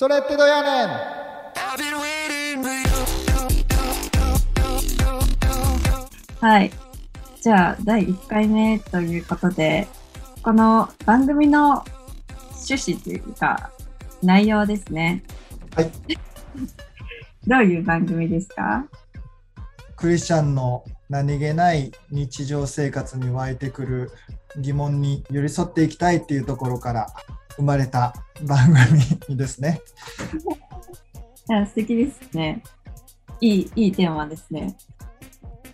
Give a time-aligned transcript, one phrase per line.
[0.00, 0.88] それってどやねん
[6.40, 6.70] はい。
[7.42, 9.86] じゃあ、第1回目ということで、
[10.42, 11.84] この番組の
[12.66, 13.72] 趣旨というか、
[14.22, 15.22] 内容ですね。
[15.76, 15.90] はい。
[17.46, 18.86] どういう番組ですか？
[19.96, 24.10] クリスチャンの何気ない日常生活に湧いてくる
[24.56, 27.06] 疑問に寄り添っていきたいっていうところから
[27.56, 28.14] 生まれた
[28.46, 28.58] 番
[29.26, 29.80] 組ですね。
[31.48, 32.62] いや素敵ですね。
[33.40, 34.76] いい、いいテーマですね。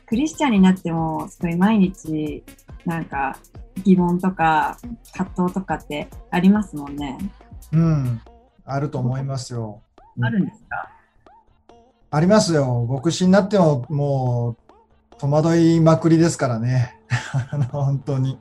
[0.06, 2.44] クリスチャンになっても、すごい毎日、
[2.84, 3.36] なんか、
[3.82, 4.78] 疑問とか、
[5.12, 7.18] 葛藤とかってありますもんね。
[7.72, 8.20] うん、
[8.64, 9.82] あると思いますよ。
[10.22, 10.88] あるんですか？
[12.10, 12.86] ありますよ。
[12.88, 14.56] 牧師になってももう
[15.18, 16.96] 戸惑いまくりですからね。
[17.50, 18.38] あの本当に。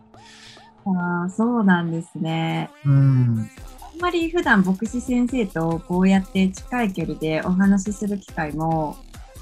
[0.85, 2.69] ああ、そうなんですね。
[2.85, 3.49] うん。
[3.93, 8.97] あんまり普段牧師先生とこうやって近い距離でお話しする機会も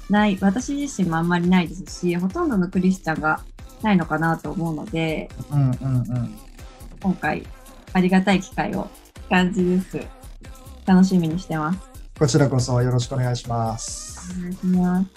[0.08, 3.40] ない、私自身もあんまりないですし、ほとんどのクリスチャンが
[3.82, 6.38] ないのかなと思うので、うんうんうん。
[7.02, 7.46] 今回
[7.92, 8.88] ありがたい機会を
[9.28, 10.00] 感じです。
[10.86, 11.78] 楽しみにしてます。
[12.18, 14.34] こちらこそよろしくお願いします。
[14.38, 15.08] お願いします。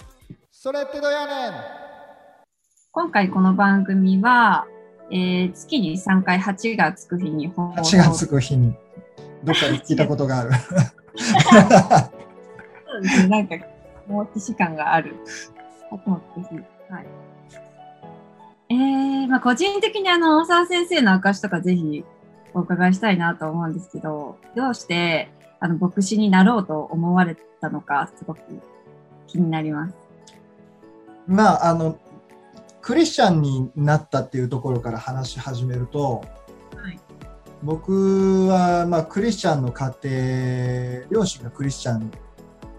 [0.50, 1.52] それってどやねん
[2.90, 4.66] 今回この番組は、
[5.10, 8.74] えー月に3回8がつく日に放送8がつく日に
[9.44, 10.50] どっかで聞いたことがある。
[12.86, 13.66] そうですね、なんか、
[14.08, 15.16] もう既視感がある。
[15.90, 16.54] あともぜひ。
[16.92, 17.06] はい。
[18.70, 22.04] えー、まあ個人的にあの、大沢先生の証とかぜひ
[22.54, 28.40] お伺いしたいなと思うんですけど、どうして、あの、牧師になろうと思われたのか、すごく
[29.26, 29.94] 気になります。
[31.26, 31.98] まああの
[32.80, 36.24] クリスチャンになったっていうところから話し始めると
[36.76, 36.98] はい。
[37.62, 42.10] 僕はまあクリスチャンの家庭両親がクリスチャン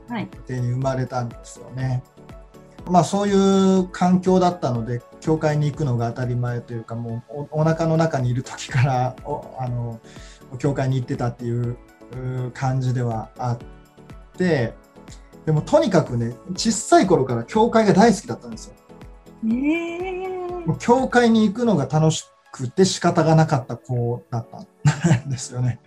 [0.08, 0.28] はい。
[0.48, 2.04] 家庭に生まれたんですよね。
[2.88, 10.00] まあそういう環境だったので教会に行くのが当たり前というかもうおお腹の中にいる時からおあの
[10.58, 11.78] 教会に行ってたっていう
[12.16, 13.58] う感じではあっ
[14.38, 14.74] て
[15.46, 18.76] でもとにかくね小さい頃から教会が大好きだったんですよ。
[19.46, 19.48] え。
[19.48, 25.80] ー教会に行くのが楽しくて仕方がなかった子だったんですよね。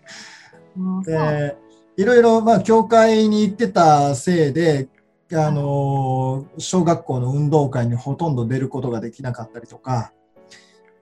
[1.05, 1.57] で
[1.97, 4.89] いろいろ、まあ、教会に行ってたせいで、
[5.35, 10.13] あの小学校の運動会にほとんど出ることができなかったりとか、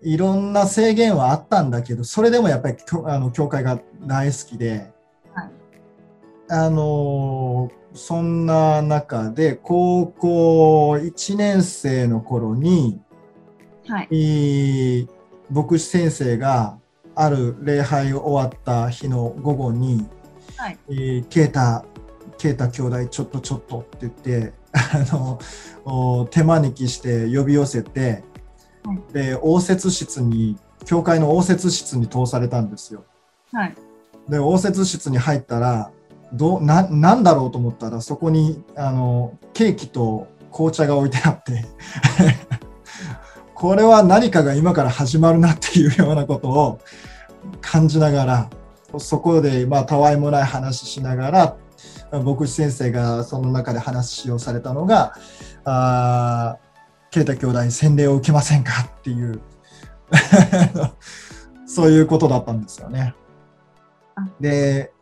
[0.02, 4.90] いろんな制限はあったんだけど、それでもやっぱりあの教会が大好きで、
[5.32, 5.50] はい。
[6.48, 13.00] あのそんな中で、高校1年生の頃に、
[13.86, 15.08] はい。
[15.50, 16.78] 牧師先生が
[17.14, 20.08] ある礼拝終わった日の午後に
[20.56, 20.78] はい。
[20.88, 21.84] 「えーケータ
[22.38, 25.38] ケータ兄弟ちょっとちょっと」って言って あの
[25.84, 28.22] お手招きして呼び寄せて、
[28.84, 30.56] はいで応接室に
[30.86, 33.04] 教会の応接室に通されたんですよ。
[33.52, 33.74] はい。
[34.28, 35.90] で応接室に入ったら
[36.32, 41.64] どうななんだろうと思ったらそこにあのケーキと紅茶が置いてあって
[43.54, 46.78] これは何かが今から始まるなっていうようなことを
[47.60, 48.50] 感じながら
[48.98, 51.56] そこでまあたわいもない話しながら
[52.22, 55.14] 牧師先生がその中で話をされたのが
[55.64, 56.70] 「あー
[57.12, 59.40] 啓太兄弟洗礼を受けませんか?」っていう
[61.66, 63.14] そういうことだったんですよね。
[64.40, 64.92] で、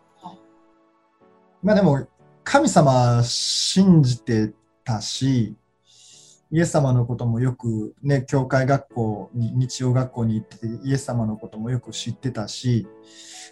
[1.62, 2.06] まあでも、
[2.44, 4.52] 神様信じて
[4.84, 5.54] たし、
[6.50, 12.86] イエス様のこともよくね、教会学校に、日曜学校に行ってて、イエス様のこともよく知ってたし、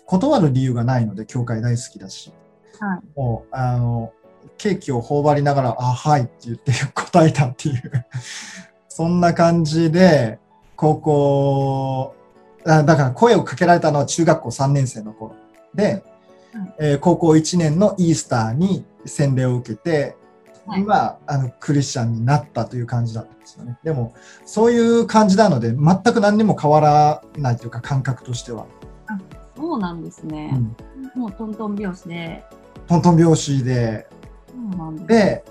[0.06, 2.32] 断る理由がないので、教会大好きだし、
[2.80, 3.18] はい。
[3.18, 4.12] もう、あの、
[4.56, 8.06] ケーキを頬張りながら、あ、はいって言って答えたっていう、
[8.88, 10.38] そんな感じで、
[10.76, 12.14] 高校、
[12.64, 15.34] あだから声をかけられたのは中学校3年生の頃。
[15.74, 16.15] で、うん
[16.78, 20.16] えー高校1年のイースターに洗礼を受けて、
[20.66, 23.78] はい今あのクリスチャンになったという感じだったんですよね。
[23.84, 24.14] でも
[24.44, 28.66] そういう感じなので全く何にも変わらないというか感覚としては。
[29.56, 30.48] そうなんですうね。
[30.48, 30.76] ん、
[31.14, 32.44] もうトントン拍子で。
[32.88, 34.08] トントン拍子で
[34.48, 35.06] そうなんです。
[35.06, 35.44] で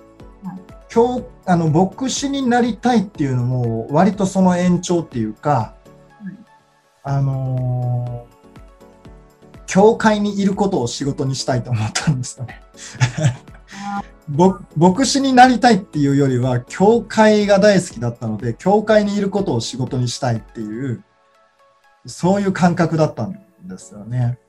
[0.44, 0.60] はい、
[0.94, 6.36] 今日あの牧師になりたいっていうのも割とその延長っていうか、はい
[7.04, 8.35] あのー
[9.76, 12.62] 教会にいることを仕事にしたいと思ったんですよね。
[14.78, 21.04] 牧師になりたいっていうよりは教会が大好きだったので教会にいることを仕事にしたいっていう
[22.06, 24.40] そういう感覚だったんですよね。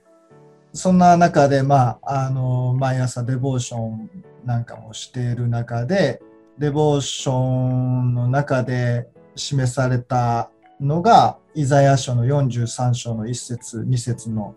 [0.72, 4.08] そんな中で、まあ、あの毎朝デボーション
[4.44, 6.22] なんかもしている中で
[6.56, 10.50] デボーションの中で示された
[10.80, 14.54] のがイザヤ書の43章の1節2節の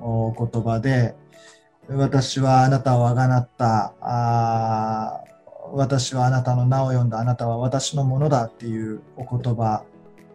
[0.00, 1.14] 言葉で
[1.88, 5.20] 私はあなたをあがなったあ
[5.72, 9.84] 私はあなたの名を読んだあなたは私のものだっていうお言葉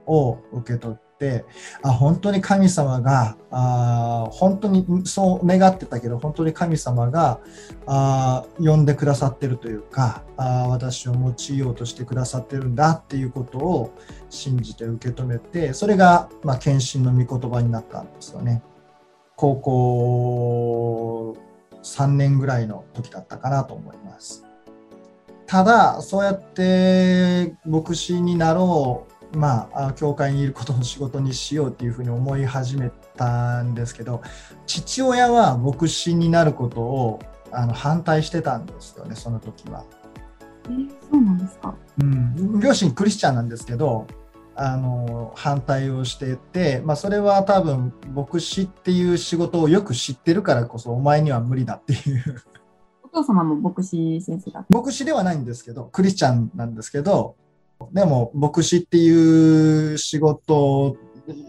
[0.05, 1.45] を受け取って
[1.83, 7.39] あ本当に神様があ本当にそう願ってたけど本当に神様が
[7.85, 13.93] あ呼んでくださってるというかあ私を用いようとしてくださってるんだっていうことを
[14.29, 18.63] 信じて受け止めてそれが、まあ、献身の御言葉になったんですよね。
[19.41, 21.37] 高校
[21.81, 24.45] 3年ぐらいの時だったかなと思います。
[25.47, 34.21] ただそうやって牧師になろうまあ、教会にいることを仕事にしようっていうふうに思い始めたんですけど
[34.67, 39.85] 父親は牧師になることをあの反対してたんですよねその時は。
[40.65, 44.05] えー、そうなんですか、うん、両親クリスチャンなんですけど
[44.63, 52.43] あの反対をしてて、まあ、それは多分牧師っていう仕事をよく知ってるからこそお前には無理だっていう。
[53.01, 57.35] お父様も牧師先生だ牧師ではないんですけどクリスチャンなんですけど
[57.91, 60.95] でも牧師っていう仕事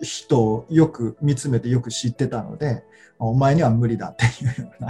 [0.01, 2.83] 人をよく見つめてよく知ってたので
[3.19, 4.85] お前には無理だっていうよう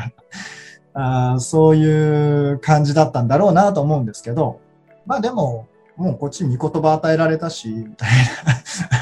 [0.94, 4.60] なあそういう感じだったんだろうなと思うんですけど
[5.06, 8.10] まあでももうこっちに御言葉与えられたしみたい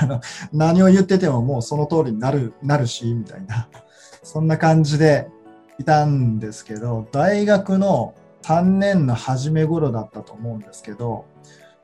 [0.09, 0.21] な。
[0.53, 3.69] 何を言っててももうその通りになるなるしみたいな。
[4.23, 5.29] そんな感じで
[5.79, 11.27] いたんですけど大学の3年の初め頃だったと思うんですけど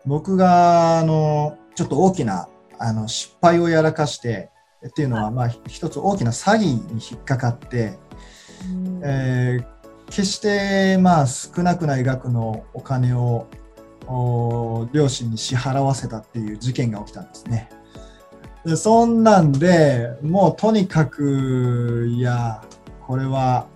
[0.05, 2.49] 僕があのちょっと大きな
[2.79, 4.51] あの失敗をやらかして
[4.87, 7.99] っていうのは、まあ、一つ大きな詐欺に引っかかって、
[9.03, 9.65] えー、
[10.07, 13.47] 決してまあ少なくない額のお金を
[14.93, 17.69] 両親に支払わせたっていう事件が起きたんですね。
[18.65, 22.65] でそんなんでもうとにかくいや
[23.07, 23.69] これは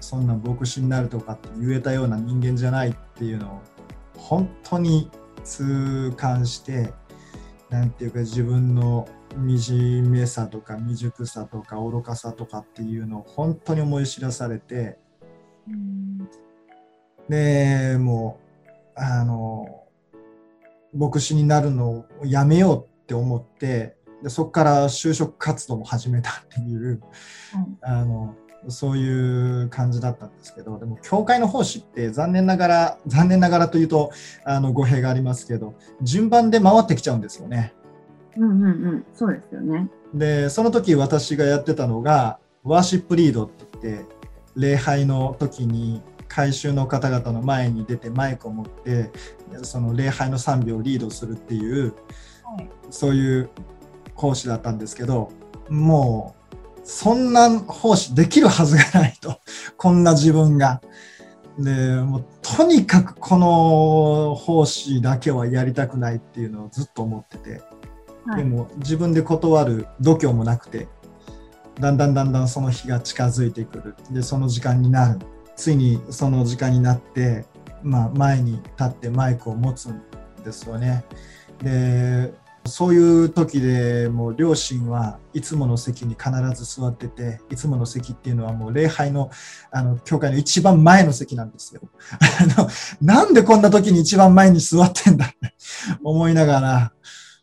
[0.00, 3.62] そんな牧師になるとかって言えたような人間じゃないっていうのを
[4.16, 5.10] 本当に
[5.44, 6.92] 痛感して
[7.70, 14.98] 何ていうか自分の惨めさとか未熟さとか愚かさとかっていうのを本当に思い知らされて、
[15.66, 16.28] うん、
[17.28, 18.47] でもう
[18.98, 19.84] あの
[20.94, 28.34] 牧師になるのをやめようって思ってでそこから就職活動も始めたっていう、うん、あの
[28.66, 34.10] そういう感じだったんですけどでも教会の奉仕って残念ながら残念ながらというと
[34.44, 37.72] あの語弊がありますけど順番で回ってきちゃうんですよね。
[38.36, 39.88] うんうんうんそうですよね。
[40.14, 44.06] でその時私がやってたのがワーシップリードって言って
[44.56, 49.10] 礼拝の時に改宗の方々の前に出てマイクを持って
[49.62, 51.94] その礼拝の賛美をリードするっていう、
[52.44, 53.50] はい、そういう
[54.14, 55.30] 講師だったんですけど
[55.68, 56.38] もう
[56.88, 59.38] そんな奉仕できるはずがないと。
[59.76, 60.80] こんな自分が。
[61.58, 67.62] で、もうとにかくこの奉仕だけはやりたくないっていうのをずっと思ってて。
[68.24, 70.88] はい、でも自分で断る度胸もなくて、
[71.78, 73.94] だんだんだんだんその日が近づいてくる。
[74.10, 75.18] で、その時間になる。
[75.58, 77.44] ついにその時間になって、
[77.82, 80.00] まあ、前に立ってマイクを持つん
[80.44, 81.04] ですよね。
[81.62, 82.32] で
[82.64, 89.30] そういう時でもう両親はいつもの席に必ず座ってていつもの席っていうのはもう礼拝の
[89.72, 91.80] あの教会の一番前の席なんですよ。
[92.20, 92.68] あの
[93.00, 95.54] なんでこんな時に一番前に座ってんだって
[96.04, 96.92] 思いながら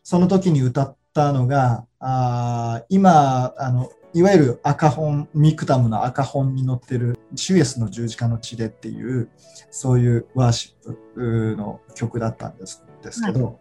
[0.04, 9.30] その時に歌ったのがあ今あのいわゆる赤本ミクタムの赤本に載ってる「シュエスの十字架の地で」っていう
[9.72, 13.56] そういうワーシップの曲だったんですですけど、はい。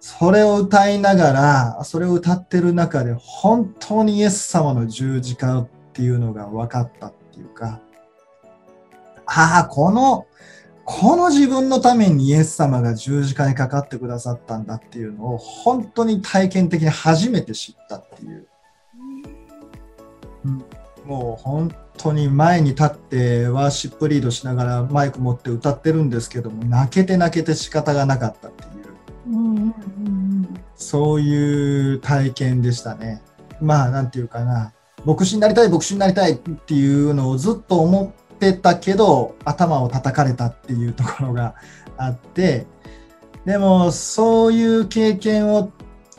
[0.00, 7.80] それを歌いながら、それを歌ってる中で、本当にイエス様の十字架っていうのが分かったっていうか、
[9.26, 10.26] ああ、この、
[10.84, 18.48] この自分のためにイエス様が十字架にかかってくださったんだっていうのを、本当に体験的に初めて知ったっていう。
[20.46, 20.64] うん、
[21.04, 28.68] もう本当に前に立ってワーシップリードしながらマイク持って歌ってるんですけども、泣けて泣けて仕方がなかったっていう。
[30.76, 33.20] そういう体験でしたね。
[33.60, 34.72] まあ、なんていうかな、
[35.04, 41.54] 牧師になりたい、牧師になりたいっていうのをずっと思ってたけど、頭を叩かれたっていうところが
[41.96, 42.66] あって、
[43.44, 45.72] でも、そういう経験を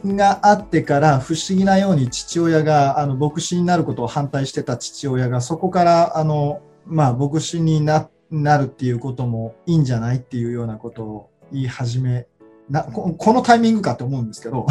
[0.05, 12.27] があってから不思議なように父親があの牧師になることを反対してた父親がそこからあの、まあ、牧師にななるっていうこともいいんじゃないっていうようなことを言い始め
[12.69, 14.67] なここのタイミングかと思うんですけど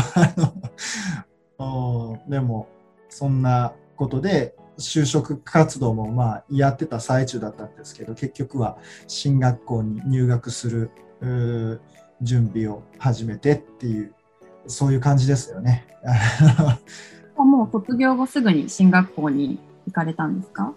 [2.29, 2.69] でも
[3.09, 10.91] そんなことで就職活動もまあやってた最中だったんですけど結局は進学校に入学する
[12.23, 14.15] 準備を始めてっていう
[14.69, 15.85] そういう感じですよね。
[17.37, 20.73] もう卒業後すぐに進学校に行かれたんですか？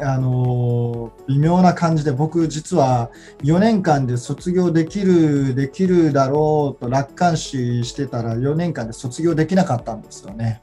[0.00, 3.10] あの微妙な感じで僕実は
[3.44, 10.62] 4年間で卒業できるできるだろうと楽観視してたら4年間で卒業できなかったんですよね。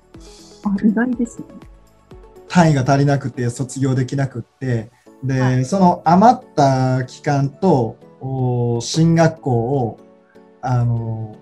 [0.66, 1.46] あ意外ですね。
[2.50, 4.92] 単位が足りなくて卒業できなくって
[5.24, 7.96] で、はい、その余った期間と
[8.82, 9.98] 進学校を
[10.62, 11.38] あの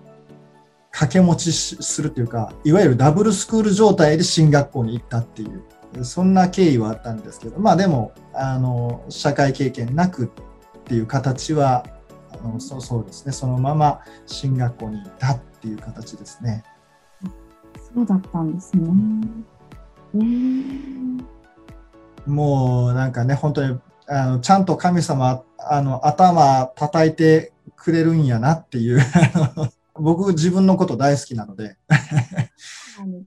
[1.00, 10.28] 掛け持ちするというかいわゆるダブルスクール状態で進学校に行ったっていうそんな経緯はあったんですけどまあでもあの社会経験なくっ
[10.84, 11.86] ていう形は
[12.34, 16.64] あのそうそうですねそのまま進学校に行ったっていう形ですね。
[17.94, 18.90] そうだったんですね。
[20.16, 21.24] えー、
[22.26, 29.00] もうなんかね本当にあのちゃんと神様あの頭叩いてくれるんやなっていう
[30.00, 31.76] 僕自分のこと大好きなので。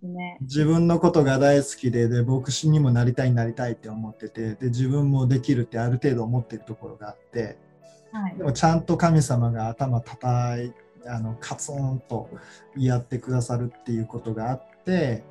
[0.04, 7.58] ね、自分のことが大好きでで牧師にもなりたいなりたいって思っててで自分もできるってある程度思ってるところがあって、
[8.12, 10.74] はい、でもちゃんと神様が頭叩い
[11.08, 12.30] あのカツンと
[12.78, 15.24] やってくださるっていうことがあって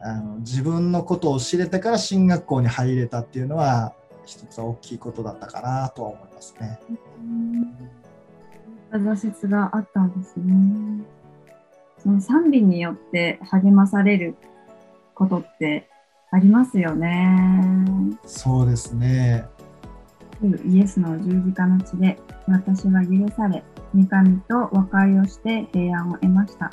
[0.00, 6.78] あの自分のことを知れてから進学校に入れたっていうのは一つ大きいことだったかなとは思いますね。
[8.98, 11.04] 挫折があったんですね。
[11.98, 14.34] その賛美によって励まされる
[15.14, 15.88] ことって
[16.30, 18.16] ありますよね。
[18.24, 19.44] そうですね。
[20.64, 22.18] イエスの十字架の地で
[22.48, 23.62] 私は許され、
[23.94, 26.72] 三神と和解をして平安を得ました。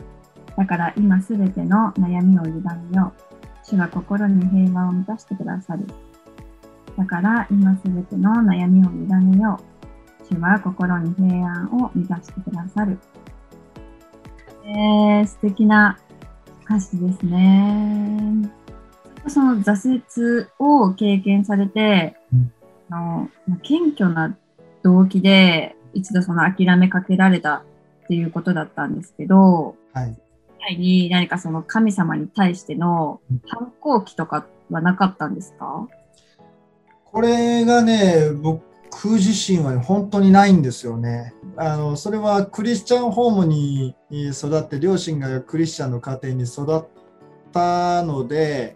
[0.58, 2.62] だから今すべての悩みを委ね
[2.94, 3.30] よう。
[3.64, 5.86] 主は心に平和を満たしてくださる。
[6.98, 9.69] だから今すべての悩みを委ねよう。
[10.30, 12.98] 主は心に平安を満たしてくださる。
[14.64, 15.98] えー、素敵な
[16.66, 18.52] 歌詞ですね。
[19.28, 20.02] その挫
[20.42, 22.52] 折を経験されて、うん、
[22.90, 24.38] あの謙虚な
[24.84, 27.56] 動機で一度その諦めかけられた
[28.06, 35.88] っていうことだったんですけど、はい、に何かその神様に対しての反抗期とかはなかったんですか、
[37.06, 41.34] これがね、僕自身は本当にないんですよね。
[41.56, 46.84] あのそれはクリスチャンホームに育って両親がクリスチャンの家庭に育っ
[47.52, 48.76] たので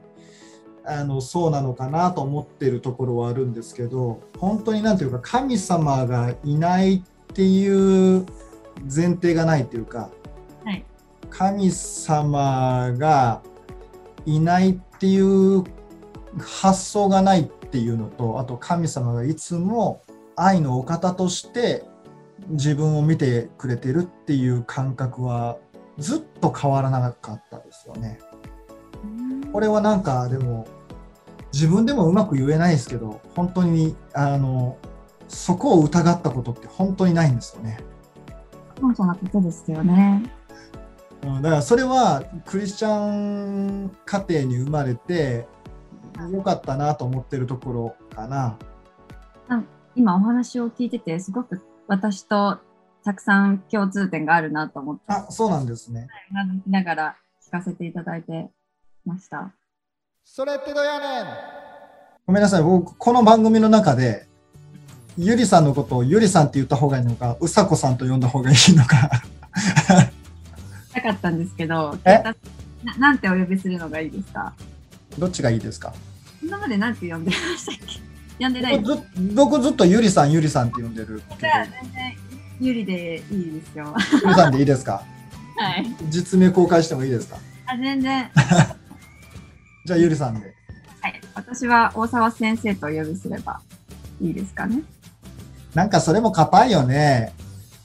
[0.85, 7.01] あのそうなのかなと思ってるところはあるんですけど本当に何ていうか神様がいないっ
[7.33, 8.25] ていう
[8.83, 10.09] 前提がないというか、
[10.65, 10.83] はい、
[11.29, 13.41] 神様が
[14.25, 15.63] いないっていう
[16.39, 20.03] 発想がないっていうのとあと神様がいつも
[20.35, 21.83] 愛のお方として
[22.49, 25.57] 自分を見てくれてるっていう感覚は
[25.97, 28.19] ずっと変わらなかったですよね。
[29.51, 30.67] これはなんかでも
[31.51, 34.77] 自分でもうまく言えないですけど本当にあの
[35.27, 37.79] そこを疑ったことって本当にないんですよね。
[38.79, 40.31] そうじゃなことですよね。
[41.23, 45.47] うん、だからそれはクリスチャン家庭に生まれて
[46.31, 48.57] 良かったなと思ってるところかな。
[49.95, 52.57] 今お話を聞いててすごく私と
[53.03, 56.07] たくさん共通点があるなと思ってあそうなんですね。
[56.31, 57.15] なながら
[57.47, 58.49] 聞かせていただいて
[59.05, 59.51] ました。
[60.23, 61.25] それってどうやねん
[62.25, 64.25] ごめんなさい僕この番組の中で
[65.17, 69.11] ゆりさんのことをゆりさんって言った方がいいのかうさこさんと呼んだ方がいいのか
[70.95, 71.97] なかったんですけど
[72.83, 74.53] ななんてお呼びするのがいいですか？
[75.17, 75.93] どっちがいいですか？
[76.43, 77.99] 今までなんて呼んでましたっけ？
[78.43, 78.97] 呼んでないず
[79.35, 82.17] 僕ずっとゆりさんゆりさんって呼んでるじゃあ全然
[82.59, 83.95] ゆりでいいですよ。
[84.23, 85.03] ゆりさんでいいですか？
[85.57, 85.85] はい。
[86.09, 87.37] 実名公開してもいいですか？
[87.67, 88.29] あ全然。
[89.85, 90.53] じゃあゆりさんで。
[91.01, 91.21] はい。
[91.35, 93.59] 私は大沢先生とお呼びすれば
[94.21, 94.81] いいですかね？
[95.75, 97.33] なんかそれも硬いよね。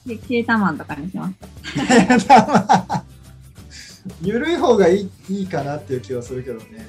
[0.05, 1.33] でケータマンとかにします
[1.73, 3.03] ケータマン。
[4.23, 6.79] ゆるい方がいいいいかなっていう気はするけどね、うん、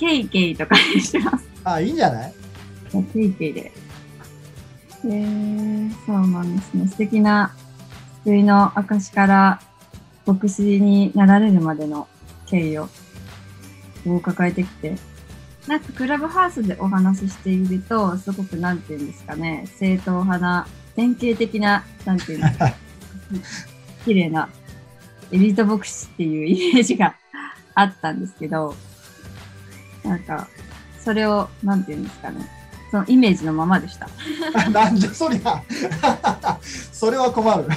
[0.00, 1.44] ケイケイとかにします。
[1.62, 2.34] あ、いいんじゃない？
[3.12, 3.70] ケイケイで。
[5.04, 6.86] えー、そうなんですね。
[6.88, 7.54] 素敵な
[8.24, 9.60] 救いの証から
[10.26, 12.08] 牧師になられるまでの
[12.46, 12.88] 経緯を
[14.06, 14.96] を抱えてきて、
[15.66, 20.66] なんかクラブハウスでお話ししていると、すごくなんていうんですかね、正統派な、
[20.96, 22.74] 典型的な、なんていうんですか、
[24.06, 24.48] 綺麗な
[25.30, 27.14] エリート牧師っていうイメージが
[27.74, 28.74] あったんですけど、
[30.10, 30.48] なんか、
[30.98, 32.44] それを、なんていうんですかね、
[32.90, 34.08] そのイメージのままでした。
[34.70, 35.62] なんじゃそりゃ
[36.60, 37.68] それは困る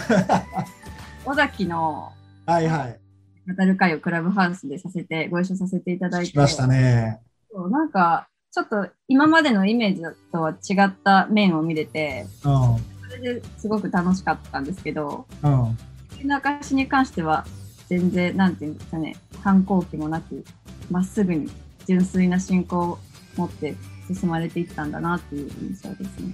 [1.26, 2.12] 尾崎の、
[2.48, 3.00] はいはい。
[3.56, 6.36] 語る会をクラブハウスでさせて、ご一緒させていただいて。
[6.36, 7.20] ましたね。
[7.52, 12.52] そうなんか、ちょっと今までのイメージとは違った面を見れて、うん、
[13.10, 15.78] それですごく楽しかったんですけど、うん、
[16.28, 17.46] の証に関しては、
[17.90, 20.44] 全然、なんていうんですかね、反抗期もなく、
[20.90, 21.52] まっすぐに
[21.88, 23.00] 純粋な信仰を
[23.36, 23.76] 持って
[24.14, 26.34] 進まれていったんだなっていう印象ですね。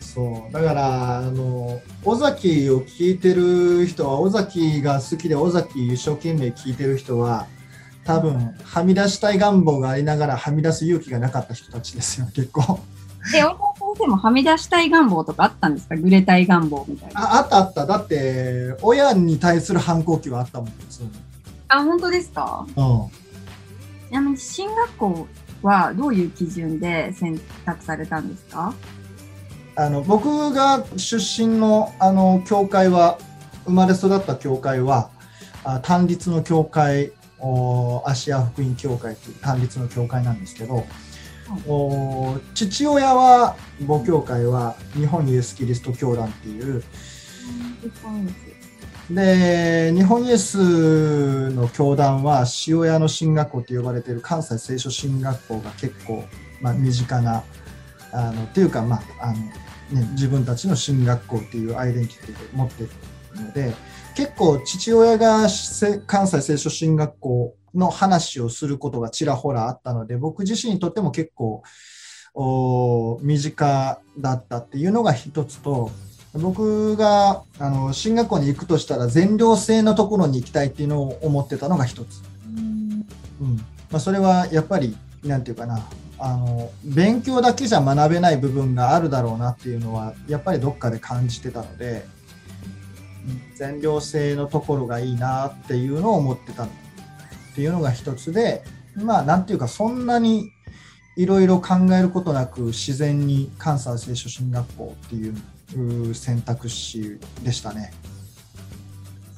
[0.00, 7.46] そうだからあの尾崎を聞いてる人は尾崎が好きで尾崎一生懸命聞いてる人は
[8.04, 12.80] 多分はみ出したい願望がありながらはみ出す勇気がなかった人たちですよ結構。
[13.30, 15.94] で、大川先生もはみ出したい願望とかあったんですか？
[15.94, 17.20] ぐれたい願望みたいな。
[17.20, 17.84] ああったあった。
[17.84, 20.72] だって、親に対する反抗期はあったもん、
[21.68, 22.66] あ、本当ですか？
[22.74, 23.10] うん。
[24.10, 25.28] ちなみに、進学校
[25.62, 28.74] はどういう基準で選択されたんですか？
[29.76, 33.18] あの僕が出身のあの教会は
[33.64, 35.10] 生まれ育った教会は
[35.62, 40.84] あ単立の教会お芦屋福音教会という単立の教会なんですけど、はい、
[41.68, 46.82] お父親は母教会は日本イエス・キリスト教団っていう、
[49.10, 56.24] で日本イエスの教団は塩屋の進学校と呼ばれている関西聖書進学校が結構、
[56.60, 57.42] まあ、身近な
[58.12, 59.38] あのっていうか、まああの
[60.00, 62.92] ね、自分たちの進学校っていうアイデンティティを持っている
[63.44, 63.74] ので
[64.14, 65.48] 結構父親が
[66.06, 71.62] 関西聖書進学校の話をすることがちらほらあったので僕自身にとっても結構
[73.22, 75.90] 身近だったっていうのが一つと
[76.34, 82.22] 僕があの進学校に行くとしたら全寮制のところに行きたいっていうのを思ってたのが一つ、
[83.40, 83.56] うん。
[83.90, 85.86] まあ、それはやっぱり何て言うかな。
[86.22, 92.04] あの勉強だけじゃ学べない部分があるだろうなっていうのはやっぱりどっかで感じてたので
[93.54, 96.68] 全寮制のところがいいなっていうのを思ってたっ
[97.54, 98.62] ていうのが一つで
[98.96, 100.50] まあなんていうかそんなに
[101.16, 105.34] いろいろ考えることなく自然に関西聖書進学校っていう
[106.14, 107.92] 選択肢でしたね。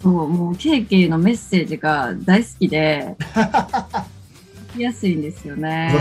[0.03, 5.93] そうもう KK のメッセージが大好きで聞きやすいんですよね。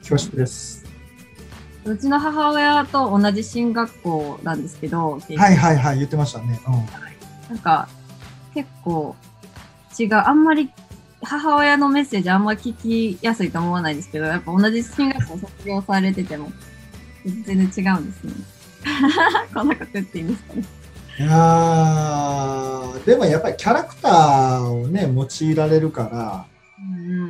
[0.00, 0.84] 恐縮です。
[1.84, 6.60] うちの母親と同じ進学校なんですけど、はいはいはい、言ってましたね。
[6.66, 6.74] うん、
[7.48, 7.88] なんか、
[8.54, 9.16] 結構
[9.98, 10.70] 違う、あんまり
[11.22, 16.52] 母親のメッセージあんまり聞きやすいと思わないんですけど、やっぱ同じ進学校卒業されてても、
[17.24, 18.32] 全然違うんですね。
[19.54, 20.62] こんなこと言っていいんですかね？
[21.18, 21.28] いや
[23.04, 26.46] でもやっぱりキャラクターをね、用いられるから、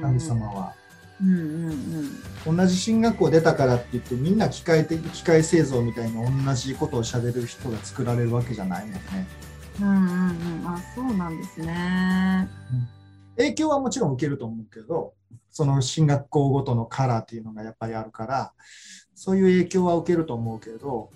[0.02, 0.72] 神様は。
[1.20, 2.16] うんうん
[2.48, 9.00] うん、同じ進学校出たからって言ってみんな機械的機械製造みたいに同じことをしゃべる人が作られるわけじゃないもんね。
[9.80, 9.98] うんうんう
[10.64, 12.88] ん、あそうなんですね、うん。
[13.36, 15.14] 影響はもちろん受けると思うけど
[15.50, 18.52] その進学校ごとのカラーっていうのがやっぱりあるから
[19.14, 21.10] そういう影響は受けると思うけど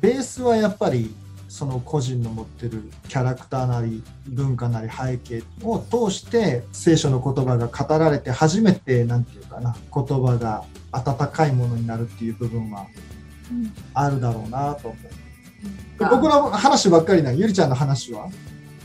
[0.00, 1.14] ベースはやっぱり
[1.48, 12.86] その個人の持ってるキャラクターなり文化なり背景を通して聖書の言葉が語られて初めて何て言うかな言葉が温かいものになるっていう部分は
[13.92, 15.10] あるだろうなと思う。
[16.00, 18.30] うん、僕の話ばっかりなゆりちゃんの話は？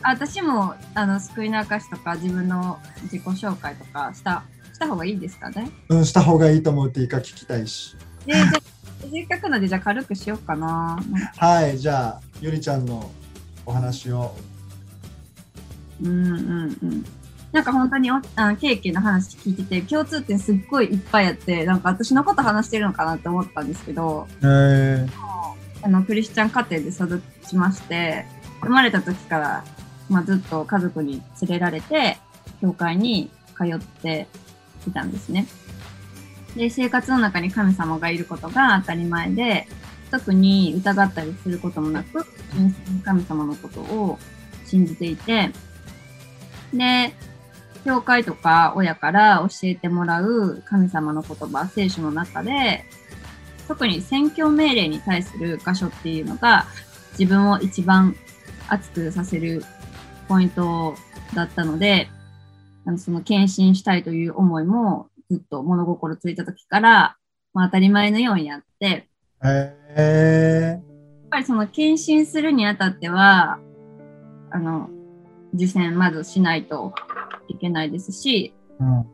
[0.03, 4.43] 私もあの救いの証とか自分の自己紹介とかした
[4.73, 5.71] した方がいいですかね。
[5.87, 7.95] うんした方がいいと思うっていうか聞きたいし。
[9.11, 10.99] せっかくのでじゃあ軽くしようかな。
[11.37, 13.11] はいじゃあゆりちゃんの
[13.65, 14.33] お話を。
[16.01, 17.05] うんうんうん。
[17.51, 24.27] なんか本当にあのケーキの話聞いてて共通点すっごいいっぱいあってなんか私のこと話してるのかなって思ったんですけど、
[25.81, 28.25] あのクリスチャン家庭で育ちまして
[28.61, 29.63] 生まれた時から、
[30.09, 32.17] まあ、ずっと家族に連れられて
[32.61, 34.27] 教会に通って
[34.87, 35.47] いたんですね。
[36.57, 39.67] で生活の中に神様がいることが当たり前で
[40.11, 42.25] 特に疑ったりすることもなく、
[43.03, 44.17] 神様のことを
[44.65, 45.51] 信じていて、
[46.73, 47.13] で、
[47.85, 52.85] 教会とか親から教えてもらう神様の言葉、聖書の中で、
[53.67, 56.65] 特に宣教命令に対する箇所っていうのが、
[57.19, 58.15] 自分を一番
[58.69, 59.63] 熱くさせる
[60.27, 60.95] ポイント
[61.33, 62.09] だったので、
[62.85, 67.17] あのその献身したいという思いもずっと物心ついた時から、
[67.53, 69.07] まあ、当たり前のようにあって、
[69.43, 69.47] へ
[70.71, 73.59] やっぱりその献身するにあたっては、
[74.51, 74.89] あの、
[75.53, 76.93] 受験まずしないと
[77.47, 79.05] いけないですし、うん、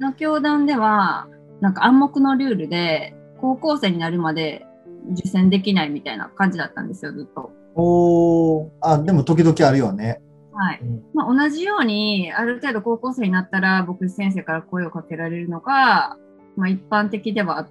[0.00, 1.28] の教団では、
[1.60, 4.66] なんか暗黙のルールで、高校生になるまで
[5.12, 7.52] 受験できないみたいな感じだったんですよ、ずっと。
[7.74, 10.20] おあ、でも時々あるよね。
[10.62, 10.80] はい。
[11.12, 16.16] まあ、同じように、ある程度高校生になったら、僕先生から声をかけられるのが、
[16.56, 17.68] まあ、一般的ではあっ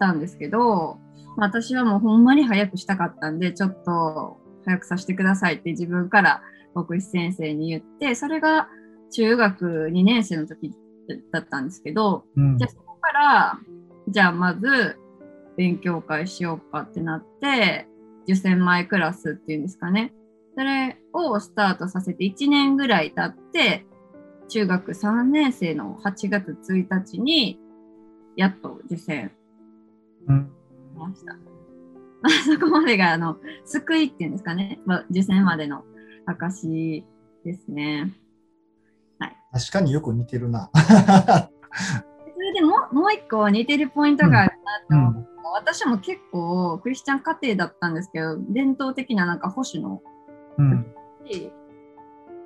[0.00, 0.98] たんですけど、
[1.36, 6.42] まあ、私はもうほんまに早くしたかったんで、ちょっと早くさせてくださいって自分から
[6.74, 8.68] 牧師先生に言って、それが
[9.12, 10.72] 中学2年生の時
[11.30, 13.58] だったんですけど、うん、じゃあそこから、
[14.08, 14.96] じゃあまず
[15.58, 17.86] 勉強会しようかってなって、
[18.26, 20.14] 受験前クラスっていうんですかね。
[20.58, 23.86] それをスタートさせて1年ぐらい経って、
[24.48, 27.60] 中学3年生の8月1日に、
[28.36, 29.32] やっと受験し
[30.96, 31.34] ました。
[31.34, 31.38] ま
[32.24, 34.80] あ、そこまでが、あの、救いっていうんですかね。
[34.84, 35.84] まあ、受験までの
[36.26, 37.04] 証
[37.44, 38.12] ですね。
[39.20, 39.36] はい。
[39.52, 40.70] 確かによく似てるな。
[40.74, 44.52] それでももう一個似てるポイントがある
[44.90, 50.17] なと思う、うん、私も結構クリスチャン家庭だったんですけど、伝統的ななんか保守のうん、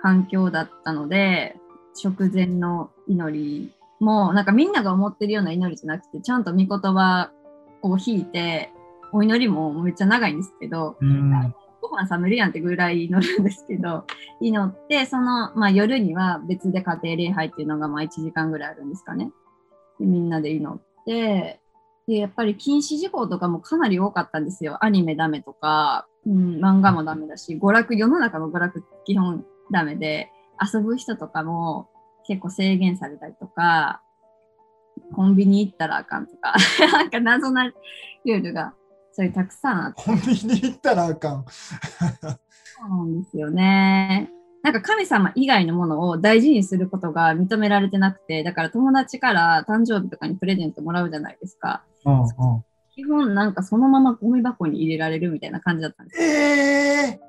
[0.01, 1.57] 環境だったので、
[1.95, 7.31] 食前の祈りも、なんかみんなが思ってるような祈りじゃなくて、ちゃんと御言葉
[7.83, 8.71] を引いて、
[9.13, 14.05] お祈りもめっちゃ長いんですけど、うん、ご飯冷めるやんってぐらい祈るんですけど、
[14.41, 19.31] 祈って、その、まあ、夜には別で家庭礼拝っていうのがまあ1時間ぐらいあるんですかね。
[20.01, 21.61] でみんなで祈って、
[22.07, 24.85] で、やっぱり禁止事項とかもかなり多かったんですよ。
[24.85, 30.31] アニメダメとか、うん、漫画もダメだし、娯楽、世の中の娯楽基本ダメで、
[30.61, 31.89] 遊ぶ人とかも
[32.27, 34.03] 結構制限されたりとか、
[35.15, 36.55] コンビニ行ったらあかんとか、
[36.93, 38.75] なんか謎なルールが、
[39.13, 40.03] そういうたくさんあって。
[40.03, 41.45] コンビニ行ったらあかん。
[41.49, 44.31] そうなんですよね。
[44.63, 51.83] なんか神様以外のものを大事にすることが認められてなくて、だから友達から誕生日とかにプレゼントもらうじゃないですか。
[52.05, 52.29] うんうん、
[52.95, 56.23] 基本なんかそのままゴミ箱に入れられるみたいな感じだったんです。
[56.23, 57.21] え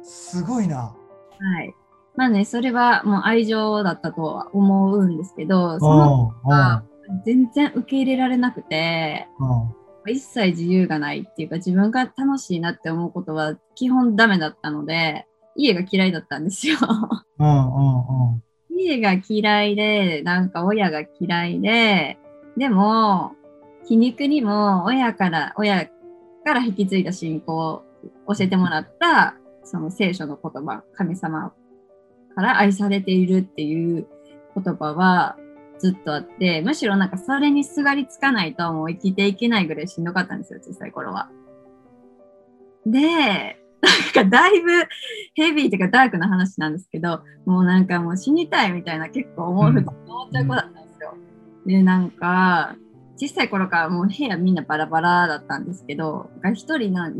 [0.00, 0.76] ー、すごいな。
[0.76, 1.74] はい。
[2.16, 6.84] まあね、それはもう愛情だったとは思うんですけど、そのが
[7.24, 9.28] 全然受け入れられなくて、
[10.06, 16.76] 一切自由がないっていうか、自分が楽しいなって思うことは基本ダメだったので、家が嫌いだったんですよ。
[18.70, 22.18] 家が嫌いで、なんか親が嫌いで、
[22.56, 23.32] でも、
[23.88, 25.86] 皮肉にも親から、親
[26.44, 27.84] から引き継いだ信仰を
[28.34, 31.54] 教えてもらった、その聖書の言葉、神様
[32.34, 34.06] から愛されているっていう
[34.54, 35.36] 言葉は
[35.78, 41.30] ずっとあって、むしろなんかそれにすがりつかないともう生きていけないぐらいしんどかったんですよ、小さい頃は。
[42.84, 43.00] で、
[43.80, 44.70] なんかだいぶ
[45.34, 49.84] ヘビーというかダークな話なんですけど、もうなんかもう死にたいみたいな結構思う、思っ
[50.30, 51.14] ちゃう子だったんですよ。
[51.64, 52.76] で、なんか、
[53.20, 57.10] 小さい頃からもう部屋みんなバラバラだったんですけど、一人の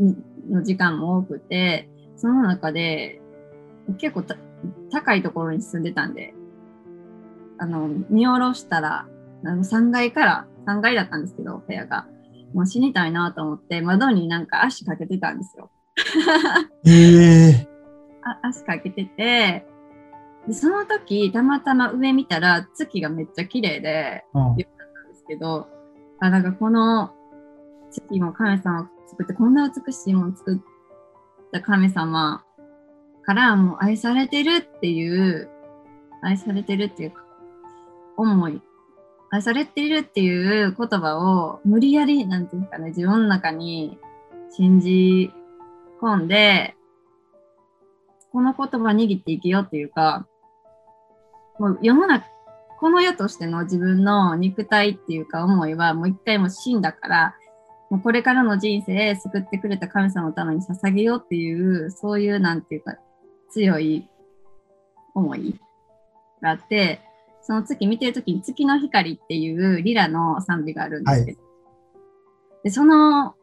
[0.49, 3.21] の時間も多くて、その中で
[3.97, 4.23] 結構
[4.91, 6.33] 高いところに住んでたんで、
[7.57, 9.07] あの、見下ろしたら、
[9.45, 12.07] あの3階から、3階だったんですけど、部屋が。
[12.53, 15.69] もう死にたいなと思って、窓になんか足かけてたんですよ。
[16.85, 17.67] えー、
[18.23, 19.65] あ足かけてて
[20.47, 25.67] で、その時、たまたま上見たら月がめっちゃ綺麗で、よかったんですけど、
[26.19, 27.11] あ、なんかこの
[27.91, 30.59] 月も神様を作って、こんな美しいものを作っ
[31.51, 32.43] た神様
[33.23, 35.49] からもう愛されてるっていう、
[36.21, 37.23] 愛されてるっていうか
[38.17, 38.61] 思い、
[39.31, 43.97] 愛されているっていう言葉を無理やり、なんていうかね、自分の中に
[44.51, 45.31] 信じ
[46.01, 46.75] 込んで、
[48.31, 50.27] この言葉握っていけよっていうか、
[51.57, 52.25] もう世の中、
[52.79, 57.35] この世としての自分の肉体っていうか思いはもう一回も死んだから、
[57.89, 62.95] もうこれからの人生救ってくれた神様のために捧げようっていう、そういうなんていうか
[63.51, 64.07] 強い
[65.13, 65.59] 思い
[66.41, 67.01] があって、
[67.41, 73.35] その月見てるときに月の光っていうリラの賛美があるんですけど、はい、でその、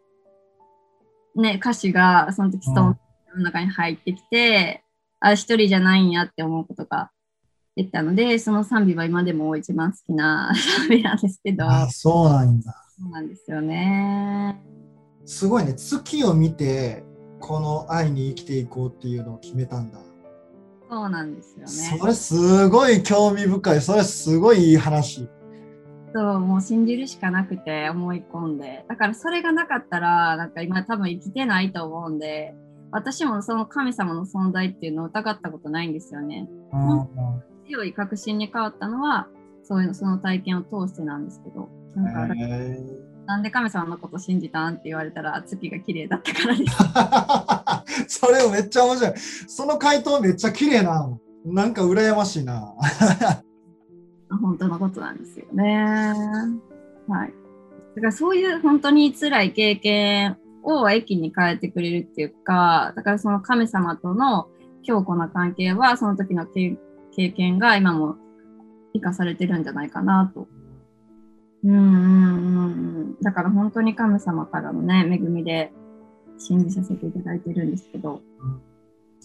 [1.35, 2.99] ね、歌詞がその時ストーン
[3.37, 4.83] の中に入ってきて、
[5.21, 7.11] あ、一人じゃないんやって思うことが
[7.77, 11.67] 言ったので、その賛美は今でも一番好きな賛美なんですけど。
[11.67, 12.85] あそうなんだ。
[12.99, 14.61] そうなんですよね。
[15.27, 15.75] すごいね。
[15.75, 17.05] 月を見て、
[17.39, 19.99] この愛に生きていこうっていうのを決めたんだ。
[20.89, 21.99] そうなんですよね。
[21.99, 23.81] それすごい興味深い。
[23.83, 25.29] それすごいいい話。
[26.15, 28.87] そう、もう信じるしかなくて思い込んで。
[28.89, 32.55] だからそれがなかったら、なんか今多分生きてないと思うんで、
[32.91, 36.49] 私もその神様の存在っていうのを疑ったことないんですよね。
[36.73, 37.09] うん、
[37.69, 39.29] 強い確信に変わったのは、
[39.63, 41.69] そういうの、その体験を通してなんですけど。
[41.97, 42.35] なんか
[43.27, 46.65] なんで神様のこと信じたんって言われたら月が綺麗だったからで
[48.07, 48.21] す。
[48.21, 49.13] それめっちゃ面白い。
[49.17, 51.11] その回答めっちゃ綺麗な。
[51.45, 52.73] なんか羨ましいな。
[54.41, 56.13] 本当のことなんですよね。
[57.09, 57.35] はい。
[57.97, 64.49] だからそういう本当に辛い経験を駅に変えてくれるっていうか、だからその神様との
[64.83, 66.77] 強固な関係はその時の経
[67.31, 68.17] 験が今も
[68.95, 70.49] 生かされてるんじゃないかなと。
[71.65, 75.73] うんうんうんだから本当に神様からのね、恵みで
[76.39, 78.21] 信じさせていただいてるんですけど。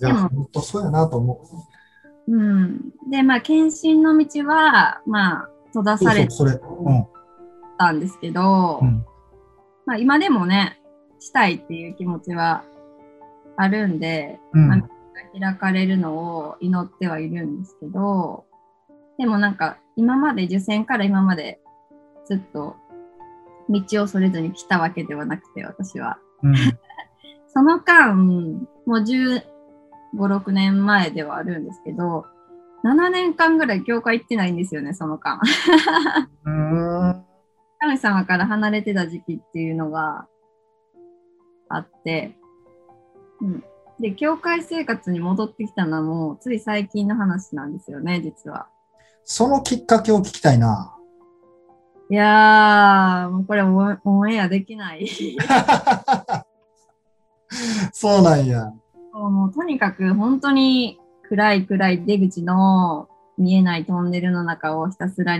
[0.01, 1.41] いや、本当そうやなと思
[2.27, 2.33] う。
[2.33, 2.93] うん。
[3.09, 6.27] で、まあ、献身の道は、まあ、閉ざされ
[7.77, 9.05] たんですけど、うん、
[9.85, 10.81] まあ、今でもね、
[11.19, 12.63] したいっていう気持ちは
[13.57, 14.89] あるんで、うん、まあ、
[15.39, 18.45] 開かれるのを祈ってはいるんですけど、
[19.17, 21.59] でもなんか、今まで受選から今まで
[22.25, 22.75] ずっと
[23.69, 26.17] 道をそれずに来たわけではなくて、私は。
[26.43, 26.55] うん、
[27.47, 29.43] その間、もう15、
[30.13, 32.25] 6年前ではあるんですけど、
[32.83, 35.39] 7年間ぐらい教会行ってないんですよね、その間。
[37.79, 40.27] 神様から離れてた時期っていうのが
[41.69, 42.37] あって、
[43.41, 43.63] うん、
[44.01, 48.67] で、教会生活に戻ってきたのはもうつい最近の話なんですよね、実は。
[49.23, 50.97] そのきっかけを聞きたいな。
[52.09, 55.07] いやー、もうこれオンエアできない。
[57.93, 58.73] そうなんや。
[59.13, 65.39] もうとにかく本当に暗い暗い出口の見えないトンネルの中をひたすら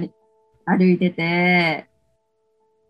[0.66, 1.88] 歩いてて、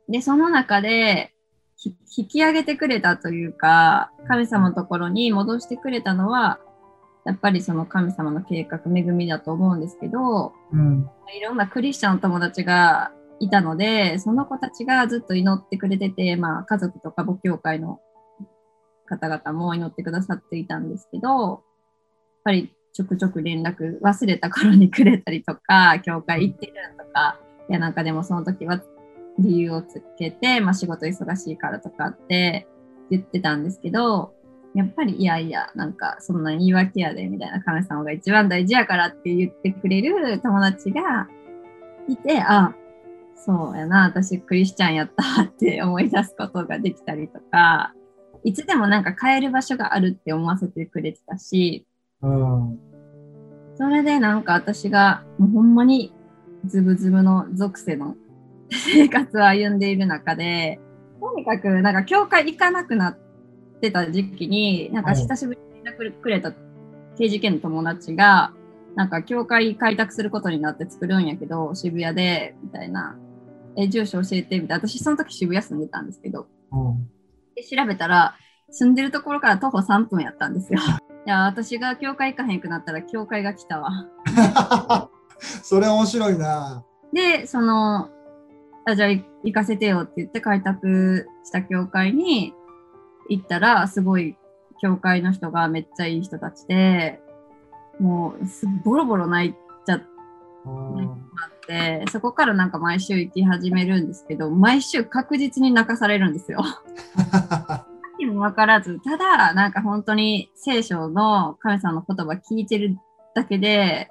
[0.10, 1.34] で、その中で
[1.84, 6.60] 引き上げてくれたというか、神様のところに戻してくれたのは、
[7.26, 18.00] やっぱりその神様の計画、恵みだと思うんですけど、うん、いろんなクリスチャンの友達がいたので、その子たちがずっと祈ってくれてて、まあ、家族とか母教会の
[19.08, 21.62] 方々も祈ってくださっていたんですけど、やっ
[22.44, 27.39] ぱりちょくちょく連絡忘れた頃にくれたりとか、教会行ってるとか、
[27.70, 28.82] いやなんかでもその時は
[29.39, 32.67] 理由をつけて、まあ仕事忙しいからとかって
[33.10, 34.34] 言ってたんですけど、
[34.74, 41.28] やっぱりいやいや、なんかそんな言い訳やでみたいな神様が一番大事やからって言ってくれる友達が
[42.08, 42.74] いて、あ、
[43.36, 47.94] そうやな、私クリスチャンやったって思い出すことができたりとか、
[48.44, 51.86] いつでもなんか帰る場所があるって思わせてくれてたし、
[52.22, 52.80] うん、
[53.76, 56.13] それでなんか私がもうほんまに
[56.65, 58.15] ズブズブの属性の
[58.72, 60.80] 生活を歩んでいる中で、
[61.20, 63.18] とにかくなんか教会行かなくなっ
[63.82, 66.54] てた時期に、なんか久しぶりに連絡くれた
[67.18, 68.54] 刑事件の友達が、
[68.96, 73.18] なんか教会開拓することになって作るんやけど、渋谷で、みたいな
[73.76, 74.88] え住所教えてみたいな。
[74.88, 77.10] 私その時渋谷住んでたんですけど、うん、
[77.56, 78.36] で調べたら
[78.70, 80.80] 住んでるところから徒歩3分やったんですよ。
[81.26, 84.08] いや私が教会行かへんくなったら教会が来たわ。
[85.40, 86.84] それ面白いな。
[87.14, 88.10] でその
[88.86, 92.54] あじゃあ行かせてよって言って開拓した教会に
[93.30, 94.36] 行ったらすごい
[94.82, 97.20] 教会の人がめっちゃいい人たちで
[98.00, 98.46] もう
[98.84, 99.54] ボロボロ泣い
[99.86, 100.06] ちゃって。
[102.12, 106.63] そこからなんか毎週行き始めるんですけど毎週確実に泣かされるんですよ。
[108.20, 112.98] 何も分からずただなんか本当に聖書の神様の言葉聞いてる
[113.36, 114.10] だけで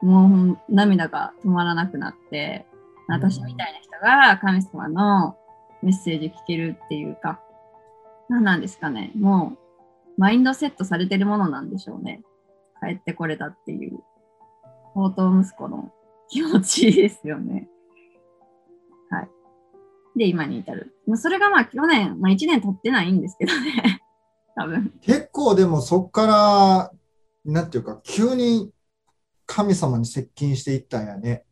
[0.00, 2.66] もう涙が止まらなくなって
[3.08, 5.36] 私みたいなが神様の
[5.82, 7.40] メッセージ聞けるっていうか
[8.28, 9.56] 何なんですかねも
[10.16, 12.22] うマインドセットされてるものなんでしょうね
[12.82, 14.00] 帰ってこれたっていう
[14.94, 15.92] 宝刀息子の
[16.28, 17.68] 気持ちですよね。
[19.10, 19.28] はい。
[20.18, 20.94] で、今に至る。
[21.06, 24.00] まあ、それがまあ去年、まあ、1年経ってないんですけどね。
[24.56, 24.92] 多分。
[25.02, 26.92] 結構でもそっから、
[27.44, 28.70] なんていうか、急に
[29.44, 31.44] 神様に接近していったんやね。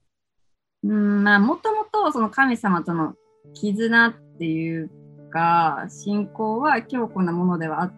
[0.83, 3.15] うん、まあ、もととその神様との
[3.55, 4.91] 絆っていう
[5.31, 7.95] か、信仰は強固なものではあっ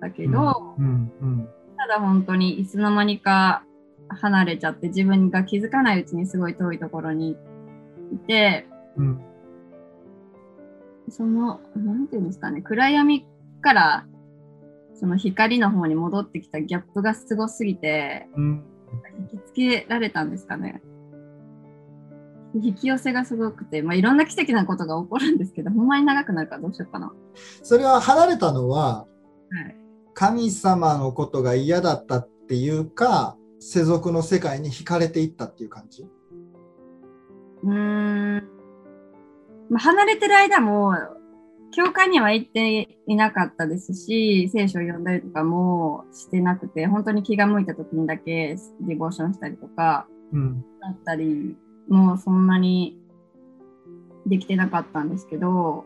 [0.00, 3.62] たけど、うんうんうん、ただ本当にいつの間にか
[4.08, 7.36] 離れちゃって自分が気づかないうちにすごい遠いところに
[8.12, 9.20] いて、うん、
[11.08, 13.24] その、なんていうんですかね、暗闇
[13.60, 14.06] から
[14.94, 18.64] その光の方に戻ってきたギャップがすごすぎて、うん。
[19.20, 20.82] 引きつけられたんですかね。
[22.54, 27.12] 引き寄せがすごくて、まあ、いろんな奇跡なことが起こるんですけど、ほんまに長くなるからどうしようかな。
[27.62, 29.06] それは離れたのは、は
[29.68, 29.76] い、
[30.14, 36.06] 神様のことが嫌だったっていうか、世俗の世界に惹かれていったっていう感じ？
[37.64, 38.48] うーん。
[39.68, 40.94] まあ、離れてる間も、
[41.70, 51.58] 教会には行っていなかったですし、聖書を読んだりとかもしてなくて、本当に気が向いた時にだけディボーションしたりとか、うん、だったり、
[51.88, 52.98] もうそんなに
[54.26, 55.84] できてなかったんですけど、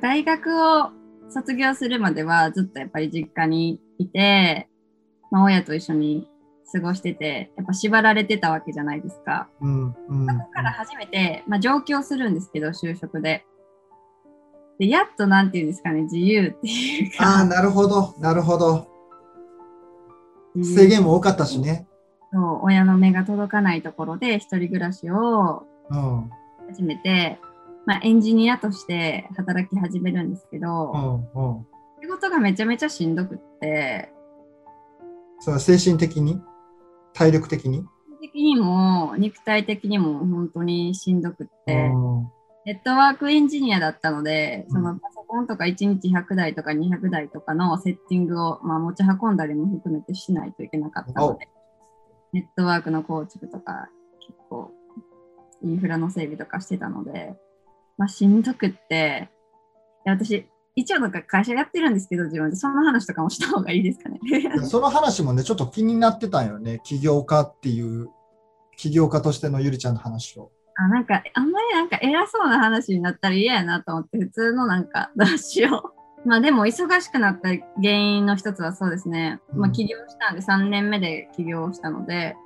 [0.00, 0.90] 大学を
[1.28, 4.68] 卒業するまではずっとやっぱり実家にいて、
[5.30, 6.28] まあ、親と一緒に
[6.72, 9.48] 過ごしてて、やっぱ縛られてたわけじゃないですか。
[9.60, 13.44] うんうん、そこから初めて、まあ、上京するんですけど、就職で。
[14.78, 17.38] で、やっとなんていうんですかね、自由っていうか。
[17.38, 18.86] ああ、なるほど、なるほど。
[20.62, 21.86] 制限も多かったしね。
[22.32, 26.30] そう親の目が届かないところで一人暮らしをうん。
[26.68, 27.38] 始めて、
[27.86, 31.24] まあ、エンジニアとして働き始めるんですけど、
[32.02, 34.12] 仕事がめちゃめちゃしんどくって、
[35.40, 36.38] そ精神的に？
[37.14, 37.86] 体力的に？
[38.20, 42.28] 的にも肉体的にも本当にしんどくって、うん。
[42.66, 44.72] ネットワークエンジニアだったので、うん。
[44.72, 51.48] そのパソコンとか1日100台とか200台とかのセッティングを、まあ、持ち運んだりも含めてしないといけなかったので、
[52.32, 53.88] ネットワークの構築とか、
[54.20, 54.70] 結構
[55.62, 57.34] インフラの整備とかしてたので、
[57.96, 59.28] まあ、しんどくって、
[60.06, 64.20] いや私、一応なんか会社やってるんですけど、自分でそんな話とかもした方がいいですかね。
[64.64, 66.80] その話もね、ちょっと気になってたんよね。
[66.84, 68.08] 起業家っていう、
[68.76, 70.52] 起業家としてのゆりちゃんの話を。
[70.80, 75.97] あなんかあんまりなんか偉そうな話になったら嫌やなと思って普通のなんかどうしよう。
[76.24, 79.40] まあでも忙しくなった原因の一つはそうですね。
[79.54, 82.36] まあうん起業したんで3年目で起業したので、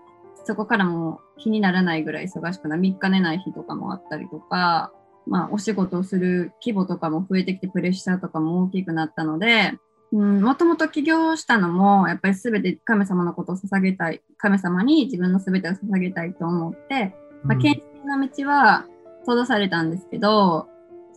[0.45, 4.93] そこからもう気にならないぐらい忙しくな3日寝ない日とかもあったりとか、
[5.27, 9.75] まあお仕事をする規模とかも増えてきてプレッシャーとかも大きくなったので、
[10.13, 18.85] うん、もともと起業したのもやっぱり全て神様のことを捧げたい、神様に自分の全てを捧げたいと思って、まあ、うん献身の道は
[19.21, 20.69] 閉ざされたんですけど、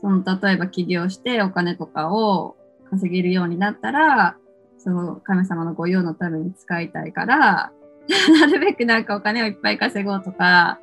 [0.06, 2.56] その例えば起業してお金とかを
[2.92, 4.38] 稼げるようになったら、
[4.78, 7.72] その神様の御用のために使いたいから、
[8.40, 10.80] なるべくなんかお金をいっぱい稼ごうとか、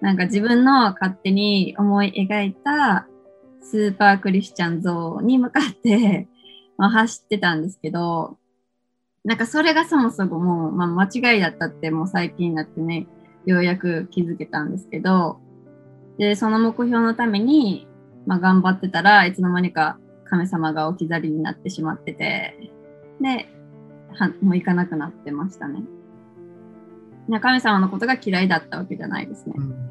[0.00, 3.06] なんか自分の勝手に思い描いた
[3.60, 6.26] スーパークリスチャン像に向かって、
[6.76, 8.36] ま、走ってたんですけど、
[9.22, 13.06] なんかそれがそもそももう、まあ、間違いだったってもう最近になってね、
[13.44, 15.38] ようやく気づけたんですけど、
[16.18, 17.86] で、その目標のために、
[18.26, 22.72] まあ、頑張ってたらいつの間にか神様が置き去りになってしまってて、
[23.20, 23.48] で、
[24.12, 25.82] はもう行かなくなってましたね。
[27.40, 29.60] 神様のことが嫌いだったわけじゃないですねう。
[29.60, 29.90] ん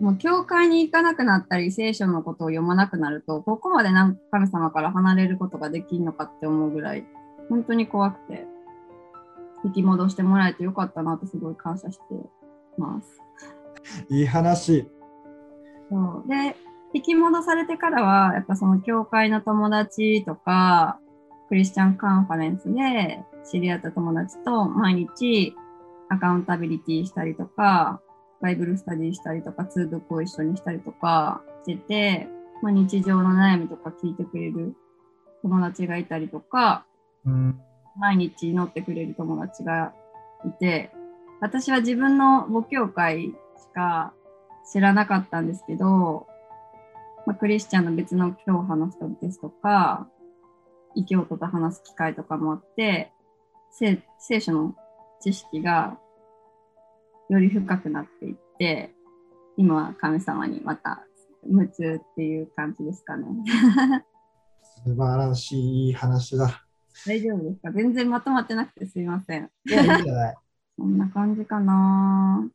[0.00, 7.04] もう教会に行かなくなったり、聖書のことを読まなくなると、ここまでなんか神様から離れることができんのかって思うぐらい、
[7.48, 8.46] 本当に怖くて、
[9.64, 12.04] 引き戻してもらえてよかったなってすごい感謝して
[12.76, 13.20] ます。
[14.08, 14.88] いい話。
[15.90, 16.28] そう。
[16.28, 16.56] で、
[16.92, 20.98] 引き戻されてからは、やっぱその教会の友達とか、
[21.48, 25.54] クリスチャンカンファレンスで知り合った友達と毎日
[26.10, 28.00] アカウンタビリティしたりとか、
[28.40, 32.28] バイブルスタディしたりとか、通読を一緒にしたりとかしてて、
[32.62, 34.74] まあ、日常の悩みとか聞いてくれる
[35.42, 36.86] 友達がいたりとか、
[37.24, 37.60] うん。
[37.98, 39.92] 毎日祈ってくれる友達が
[40.46, 40.92] いて、
[41.40, 43.32] 私は自分の母教会し
[43.74, 44.12] か
[44.72, 46.26] 知らなかったんですけど、
[47.26, 50.08] まあ、クリスチャンの別の教派の人ですとか、
[50.94, 53.12] 異教徒と話す機会とかもあって、
[53.70, 54.74] 聖聖書の
[55.20, 55.98] 知識が
[57.28, 58.94] より深くなっていって、
[59.56, 61.04] 今は神様にまた
[61.46, 63.26] 夢中っていう感じですかね。
[64.84, 66.64] 素晴らしい話だ。
[67.06, 67.72] 大丈夫ですか？
[67.72, 69.50] 全然まとまってなくてすいません。
[69.66, 70.36] いや、いいんじゃない？
[70.78, 72.48] そんな感じかな。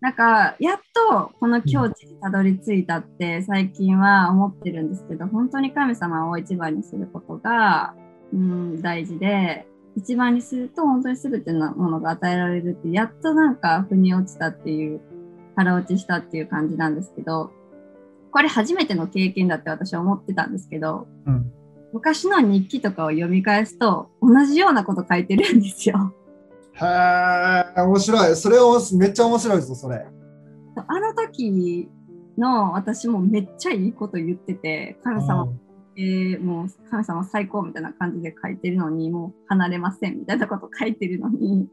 [0.00, 0.78] なんか、やっ
[1.10, 7.94] とこの境地にたどり着いたって最近は思ってるんですけど、本当に神様を一番にすることが、
[8.32, 15.00] うん、大事で、一番にすると本当に全てのものが与えられるって、やっとなんか腑に落ちたっていう、
[15.56, 17.50] 腹落ちしたっていう感じなんですけど、
[18.30, 21.52] これ初めての経験だって私は思ってたんですけど、うん
[21.92, 26.14] 昔の日記とかを読み返すと同じようなこと書いてるんですよ。
[26.80, 28.36] へえ、面白い。
[28.36, 30.06] それをめっちゃ面白いぞ、それ。
[30.76, 31.88] あの時
[32.36, 35.68] の私もめっちゃいいこと言ってて、神様って
[36.00, 41.68] えー、もう神様最高みたいな感じで書いてるのに、もう離れませんみたいなこと書いてるのに、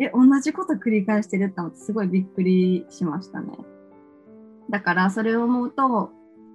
[0.00, 3.56] え、同じこと繰り返してるって思ってすごいびっくりしましたね。
[4.68, 6.10] だからそれを思うと、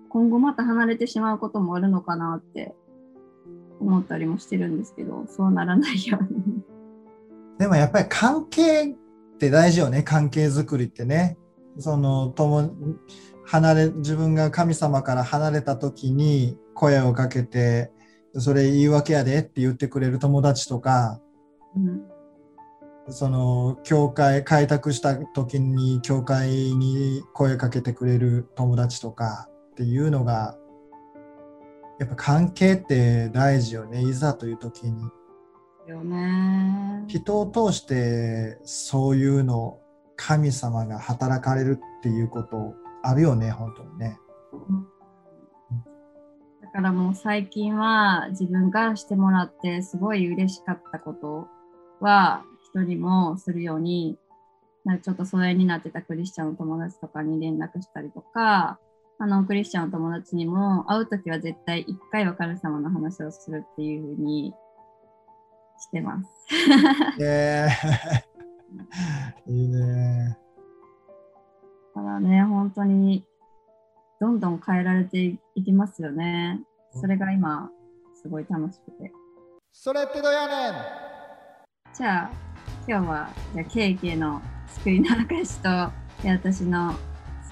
[0.09, 2.75] 今後また離れてしまうこともあるのかなって
[3.79, 6.56] 思ったりもしてるんですけど、そうならないように。
[7.59, 8.95] でもやっぱり関係っ
[9.39, 11.37] て大事よね、関係づくりってね。
[11.79, 12.71] その友
[13.45, 17.91] 離れ自分が神様から離れた時に声をかけて
[18.33, 21.21] それ言い訳やでって言ってくれる友達とか、
[21.75, 21.79] う
[23.09, 30.57] ん、その教会開拓した時に教会に声かけてくれる友達とかっていうのが
[31.99, 35.01] やっぱ関係って大事よねいざという時に。
[35.91, 39.79] よね人を通してそういうの
[40.17, 42.73] 神様が働かれるっていうこと
[43.03, 44.19] あるよね、本当にね。
[46.61, 51.47] だからもう最近は自分がしてもらってすごい嬉しかったこと
[52.01, 54.17] は人にもするように、
[54.83, 58.79] なんかちょっと疎遠になってたクリスチャンの友達とかに連絡したりとか、
[59.19, 64.53] あのクリスチャンの友達にも会うときは絶対一回は神様の話をするっていうふうに
[65.79, 66.29] してます。
[67.21, 70.37] えー、 いいね。
[71.95, 73.25] だからね、本当に
[74.19, 76.61] どんどん変えられていきますよね。
[76.91, 77.69] それが今、
[78.21, 79.11] すごい楽しくて。
[79.71, 80.73] それってどうやねん
[81.93, 82.31] じゃあ、
[82.87, 85.69] 今日は、じゃあ、ケイケイの救いの証と、
[86.25, 86.93] 私の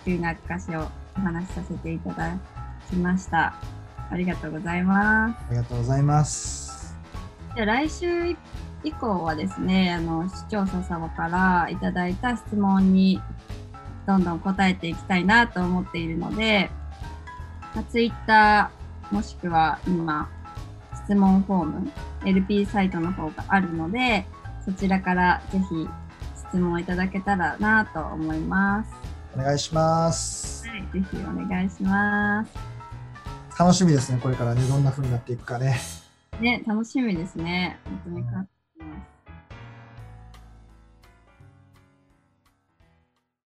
[0.04, 2.38] 救いの証をお話しさせていただ
[2.90, 3.54] きました。
[4.10, 5.38] ありがとうございます。
[5.48, 6.85] ありがとうございます。
[7.56, 8.36] じゃあ、来週
[8.84, 13.22] 以降はですね、あの視聴者様からいただいた質問に
[14.06, 16.70] どんどん答えていきたいなと思っているので、
[17.74, 18.72] まあ、Twitter
[19.10, 20.30] もしくは今、
[21.06, 21.92] 質問フォーム、
[22.26, 24.26] LP サイトの方があるので、
[24.66, 25.88] そちらからぜひ
[26.50, 28.92] 質問いただけたらなと思います。
[29.34, 30.68] お願いします。
[30.68, 32.52] はい、ぜひお願いします。
[33.58, 35.80] 楽しみですね、これからね、どんな風になっていくかね。
[36.40, 37.80] ね、楽しみですね。
[37.86, 38.24] 本当に